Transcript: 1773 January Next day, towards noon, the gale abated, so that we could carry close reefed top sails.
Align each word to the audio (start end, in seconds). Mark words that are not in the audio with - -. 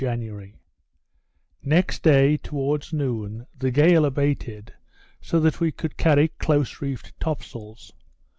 1773 0.01 1.61
January 1.61 1.61
Next 1.63 2.01
day, 2.01 2.35
towards 2.37 2.91
noon, 2.91 3.45
the 3.55 3.69
gale 3.69 4.03
abated, 4.03 4.73
so 5.21 5.39
that 5.39 5.59
we 5.59 5.71
could 5.71 5.95
carry 5.95 6.29
close 6.39 6.81
reefed 6.81 7.13
top 7.19 7.43
sails. 7.43 7.93